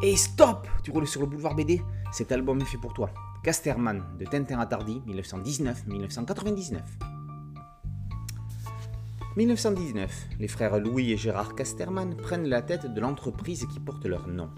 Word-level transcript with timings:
Et 0.00 0.16
stop 0.16 0.68
Tu 0.84 0.92
roules 0.92 1.08
sur 1.08 1.22
le 1.22 1.26
boulevard 1.26 1.56
BD 1.56 1.82
Cet 2.12 2.30
album 2.30 2.60
est 2.60 2.64
fait 2.64 2.78
pour 2.78 2.94
toi. 2.94 3.10
Casterman 3.42 4.04
de 4.16 4.24
Tintin 4.24 4.60
à 4.60 4.66
Tardy, 4.66 5.02
1919-1999. 5.08 6.80
1919, 9.36 10.28
les 10.38 10.46
frères 10.46 10.78
Louis 10.78 11.12
et 11.12 11.16
Gérard 11.16 11.56
Casterman 11.56 12.16
prennent 12.16 12.48
la 12.48 12.62
tête 12.62 12.86
de 12.86 13.00
l'entreprise 13.00 13.66
qui 13.72 13.80
porte 13.80 14.04
leur 14.06 14.28
nom. 14.28 14.50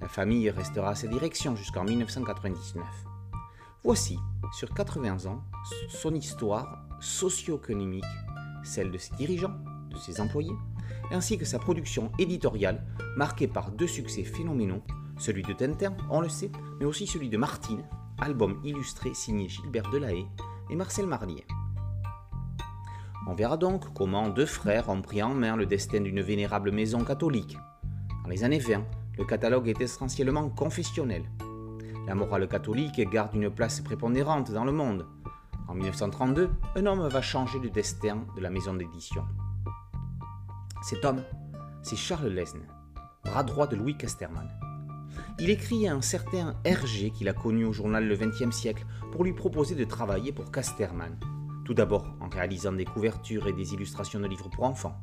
La 0.00 0.08
famille 0.08 0.50
restera 0.50 0.90
à 0.90 0.94
sa 0.96 1.06
direction 1.06 1.54
jusqu'en 1.54 1.84
1999. 1.84 2.84
Voici, 3.84 4.18
sur 4.52 4.74
80 4.74 5.26
ans, 5.26 5.44
son 5.88 6.14
histoire 6.14 6.84
socio-économique, 7.00 8.04
celle 8.64 8.90
de 8.90 8.98
ses 8.98 9.14
dirigeants, 9.14 9.54
de 9.90 9.98
ses 9.98 10.20
employés, 10.20 10.56
ainsi 11.10 11.38
que 11.38 11.44
sa 11.44 11.58
production 11.58 12.10
éditoriale, 12.18 12.84
marquée 13.16 13.48
par 13.48 13.70
deux 13.70 13.86
succès 13.86 14.24
phénoménaux, 14.24 14.82
celui 15.18 15.42
de 15.42 15.52
Tintin, 15.52 15.94
on 16.10 16.20
le 16.20 16.28
sait, 16.28 16.50
mais 16.78 16.86
aussi 16.86 17.06
celui 17.06 17.28
de 17.28 17.36
Martine, 17.36 17.84
album 18.18 18.60
illustré 18.64 19.14
signé 19.14 19.48
Gilbert 19.48 19.90
Delahaye 19.90 20.26
et 20.70 20.76
Marcel 20.76 21.06
Marlier. 21.06 21.44
On 23.26 23.34
verra 23.34 23.56
donc 23.56 23.92
comment 23.94 24.28
deux 24.28 24.46
frères 24.46 24.88
ont 24.88 25.00
pris 25.00 25.22
en 25.22 25.34
main 25.34 25.56
le 25.56 25.66
destin 25.66 26.00
d'une 26.00 26.20
vénérable 26.20 26.72
maison 26.72 27.04
catholique. 27.04 27.56
Dans 28.22 28.30
les 28.30 28.44
années 28.44 28.58
20, 28.58 28.84
le 29.16 29.24
catalogue 29.24 29.68
est 29.68 29.80
essentiellement 29.80 30.48
confessionnel. 30.50 31.24
La 32.06 32.14
morale 32.14 32.48
catholique 32.48 33.00
garde 33.08 33.34
une 33.34 33.50
place 33.50 33.80
prépondérante 33.80 34.50
dans 34.50 34.64
le 34.64 34.72
monde. 34.72 35.06
En 35.68 35.74
1932, 35.74 36.50
un 36.76 36.86
homme 36.86 37.08
va 37.08 37.22
changer 37.22 37.58
le 37.58 37.70
destin 37.70 38.26
de 38.36 38.42
la 38.42 38.50
maison 38.50 38.74
d'édition. 38.74 39.24
Cet 40.84 41.06
homme, 41.06 41.22
c'est 41.82 41.96
Charles 41.96 42.28
Lesne, 42.28 42.68
bras 43.24 43.42
droit 43.42 43.66
de 43.66 43.74
Louis 43.74 43.96
Casterman. 43.96 44.50
Il 45.38 45.48
écrit 45.48 45.88
à 45.88 45.94
un 45.94 46.02
certain 46.02 46.56
Hergé 46.62 47.10
qu'il 47.10 47.30
a 47.30 47.32
connu 47.32 47.64
au 47.64 47.72
journal 47.72 48.06
Le 48.06 48.14
XXe 48.14 48.54
siècle 48.54 48.84
pour 49.10 49.24
lui 49.24 49.32
proposer 49.32 49.74
de 49.76 49.84
travailler 49.84 50.30
pour 50.30 50.52
Casterman, 50.52 51.18
tout 51.64 51.72
d'abord 51.72 52.14
en 52.20 52.28
réalisant 52.28 52.72
des 52.72 52.84
couvertures 52.84 53.46
et 53.46 53.54
des 53.54 53.72
illustrations 53.72 54.20
de 54.20 54.26
livres 54.26 54.50
pour 54.50 54.64
enfants. 54.64 55.02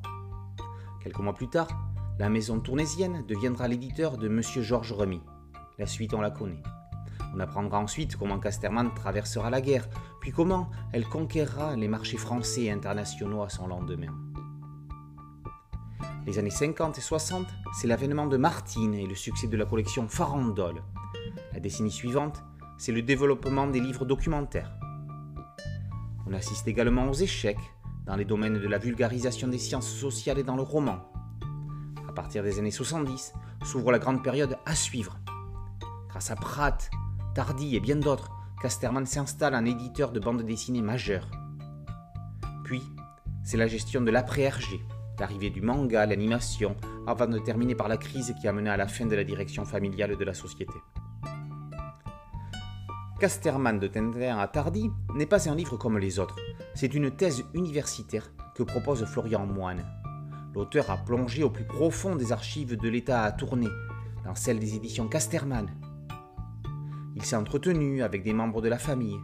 Quelques 1.02 1.18
mois 1.18 1.34
plus 1.34 1.50
tard, 1.50 1.70
la 2.20 2.30
maison 2.30 2.60
tournésienne 2.60 3.26
deviendra 3.26 3.68
l'éditeur 3.68 4.20
de 4.20 4.28
Monsieur 4.28 4.62
Georges 4.62 4.94
Remy. 4.94 5.24
La 5.80 5.88
suite, 5.88 6.14
on 6.14 6.22
la 6.22 6.30
connaît. 6.30 6.62
On 7.34 7.40
apprendra 7.40 7.80
ensuite 7.80 8.18
comment 8.18 8.40
Casterman 8.40 8.94
traversera 8.94 9.50
la 9.50 9.62
guerre, 9.62 9.90
puis 10.20 10.32
comment 10.32 10.70
elle 10.94 11.06
conquérera 11.06 11.76
les 11.76 11.88
marchés 11.88 12.18
français 12.18 12.66
et 12.66 12.72
internationaux 12.72 13.42
à 13.42 13.50
son 13.50 13.66
lendemain. 13.66 14.31
Les 16.28 16.38
années 16.38 16.52
50 16.52 17.00
et 17.00 17.02
60, 17.02 17.48
c'est 17.74 17.88
l'avènement 17.88 18.28
de 18.28 18.38
Martine 18.38 18.94
et 18.94 19.08
le 19.08 19.16
succès 19.16 19.48
de 19.48 19.58
la 19.58 19.66
collection 19.66 20.08
Farandole. 20.08 20.84
La 21.52 21.60
décennie 21.60 21.92
suivante, 21.92 22.44
c'est 22.78 22.92
le 22.92 23.02
développement 23.02 23.66
des 23.66 23.80
livres 23.80 24.06
documentaires. 24.06 24.72
On 26.28 26.34
assiste 26.34 26.68
également 26.68 27.10
aux 27.10 27.14
échecs 27.14 27.60
dans 28.06 28.16
les 28.16 28.26
domaines 28.26 28.60
de 28.60 28.68
la 28.68 28.78
vulgarisation 28.78 29.48
des 29.48 29.58
sciences 29.58 29.90
sociales 29.90 30.38
et 30.38 30.44
dans 30.44 30.56
le 30.56 30.62
roman. 30.62 31.00
À 32.08 32.14
partir 32.14 32.44
des 32.44 32.60
années 32.60 32.72
70, 32.72 33.34
s'ouvre 33.64 33.92
la 33.92 34.00
grande 34.00 34.24
période 34.24 34.58
à 34.66 34.76
suivre. 34.76 35.18
Grâce 36.10 36.30
à 36.30 36.36
Pratt, 36.36 36.92
Tardy 37.34 37.76
et 37.76 37.80
bien 37.80 37.96
d'autres, 37.96 38.32
Casterman 38.62 39.08
s'installe 39.08 39.56
en 39.56 39.66
éditeur 39.66 40.12
de 40.12 40.20
bandes 40.20 40.44
dessinées 40.44 40.84
majeures. 40.84 41.32
Puis, 42.64 42.84
c'est 43.44 43.58
la 43.58 43.68
gestion 43.68 44.02
de 44.02 44.12
l'après-RG, 44.12 44.80
l'arrivée 45.20 45.50
du 45.50 45.62
manga, 45.62 46.06
l'animation, 46.06 46.76
avant 47.08 47.28
de 47.28 47.40
terminer 47.40 47.76
par 47.76 47.88
la 47.88 47.98
crise 47.98 48.34
qui 48.40 48.48
a 48.48 48.54
mené 48.54 48.70
à 48.70 48.78
la 48.78 48.88
fin 48.88 49.06
de 49.06 49.16
la 49.16 49.24
direction 49.24 49.66
familiale 49.66 50.18
de 50.18 50.24
la 50.24 50.34
société. 50.34 50.74
Casterman 53.20 53.78
de 53.78 53.88
Tintin 53.88 54.40
à 54.40 54.48
Tardy 54.48 54.90
n'est 55.14 55.28
pas 55.28 55.48
un 55.48 55.54
livre 55.54 55.78
comme 55.78 56.00
les 56.00 56.18
autres, 56.18 56.38
c'est 56.74 56.94
une 56.96 57.12
thèse 57.12 57.44
universitaire 57.54 58.32
que 58.56 58.64
propose 58.64 59.06
Florian 59.06 59.46
Moine. 59.46 59.86
L'auteur 60.56 60.90
a 60.90 60.98
plongé 60.98 61.44
au 61.44 61.50
plus 61.50 61.66
profond 61.66 62.16
des 62.16 62.32
archives 62.32 62.76
de 62.76 62.90
l'État 62.90 63.24
à 63.24 63.32
tourner, 63.32 63.70
dans 64.26 64.36
celle 64.36 64.60
des 64.60 64.76
éditions 64.76 65.08
Casterman. 65.08 65.70
Il 67.16 67.24
s'est 67.24 67.36
entretenu 67.36 68.02
avec 68.02 68.24
des 68.24 68.34
membres 68.34 68.62
de 68.62 68.70
la 68.70 68.80
famille, 68.80 69.20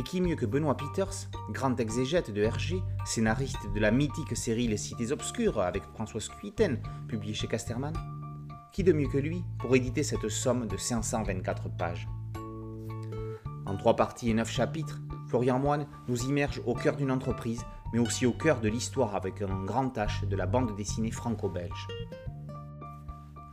et 0.00 0.02
qui 0.02 0.20
mieux 0.22 0.34
que 0.34 0.46
Benoît 0.46 0.78
Peters, 0.78 1.28
grand 1.50 1.78
exégète 1.78 2.30
de 2.30 2.40
Hergé, 2.40 2.82
scénariste 3.04 3.70
de 3.74 3.80
la 3.80 3.90
mythique 3.90 4.34
série 4.34 4.66
Les 4.66 4.78
Cités 4.78 5.12
Obscures 5.12 5.60
avec 5.60 5.82
François 5.92 6.22
Scuiten, 6.22 6.80
publié 7.06 7.34
chez 7.34 7.46
Casterman 7.46 7.92
Qui 8.72 8.82
de 8.82 8.94
mieux 8.94 9.08
que 9.08 9.18
lui 9.18 9.44
pour 9.58 9.76
éditer 9.76 10.02
cette 10.02 10.30
somme 10.30 10.66
de 10.66 10.78
524 10.78 11.68
pages? 11.76 12.08
En 13.66 13.76
trois 13.76 13.94
parties 13.94 14.30
et 14.30 14.34
neuf 14.34 14.50
chapitres, 14.50 15.02
Florian 15.28 15.58
Moine 15.58 15.86
nous 16.08 16.22
immerge 16.22 16.62
au 16.64 16.72
cœur 16.72 16.96
d'une 16.96 17.10
entreprise, 17.10 17.62
mais 17.92 17.98
aussi 17.98 18.24
au 18.24 18.32
cœur 18.32 18.62
de 18.62 18.70
l'histoire 18.70 19.14
avec 19.14 19.42
un 19.42 19.64
grand 19.64 19.94
H 19.98 20.26
de 20.26 20.34
la 20.34 20.46
bande 20.46 20.74
dessinée 20.76 21.10
franco-belge. 21.10 21.88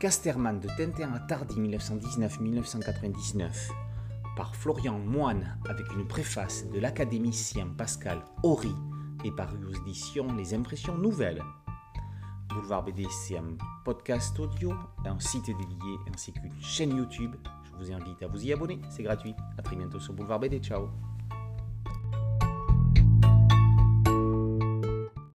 Casterman 0.00 0.60
de 0.60 0.68
Tintin 0.78 1.12
à 1.12 1.18
Tardy 1.18 1.60
1919-1999 1.60 3.87
par 4.38 4.54
Florian 4.54 5.00
Moine 5.00 5.58
avec 5.68 5.92
une 5.92 6.06
préface 6.06 6.64
de 6.70 6.78
l'académicien 6.78 7.66
Pascal 7.76 8.22
Horry 8.44 8.72
et 9.24 9.32
paru 9.32 9.58
aux 9.66 9.74
éditions 9.82 10.32
Les 10.36 10.54
Impressions 10.54 10.96
Nouvelles. 10.96 11.42
Boulevard 12.48 12.84
BD, 12.84 13.04
c'est 13.10 13.36
un 13.36 13.56
podcast 13.84 14.38
audio, 14.38 14.72
un 15.04 15.18
site 15.18 15.46
dédié 15.46 15.96
ainsi 16.14 16.32
qu'une 16.32 16.62
chaîne 16.62 16.96
YouTube. 16.96 17.34
Je 17.64 17.84
vous 17.84 17.92
invite 17.92 18.22
à 18.22 18.28
vous 18.28 18.46
y 18.46 18.52
abonner, 18.52 18.80
c'est 18.90 19.02
gratuit. 19.02 19.34
A 19.58 19.62
très 19.62 19.74
bientôt 19.74 19.98
sur 19.98 20.14
Boulevard 20.14 20.38
BD, 20.38 20.60
ciao 20.60 20.88